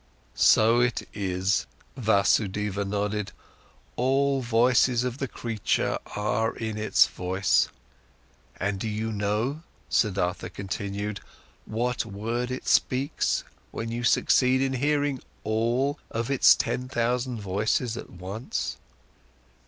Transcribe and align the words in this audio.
"So 0.33 0.79
it 0.81 1.07
is," 1.13 1.67
Vasudeva 1.95 2.83
nodded, 2.83 3.31
"all 3.95 4.41
voices 4.41 5.03
of 5.03 5.19
the 5.19 5.27
creatures 5.27 5.99
are 6.15 6.55
in 6.55 6.75
its 6.75 7.05
voice." 7.05 7.69
"And 8.59 8.79
do 8.79 8.87
you 8.87 9.11
know," 9.11 9.61
Siddhartha 9.89 10.49
continued, 10.49 11.19
"what 11.67 12.03
word 12.03 12.49
it 12.49 12.67
speaks, 12.67 13.43
when 13.69 13.91
you 13.91 14.03
succeed 14.03 14.59
in 14.59 14.73
hearing 14.73 15.21
all 15.43 15.99
of 16.09 16.31
its 16.31 16.55
ten 16.55 16.87
thousand 16.87 17.39
voices 17.39 17.95
at 17.95 18.09
once?" 18.09 18.77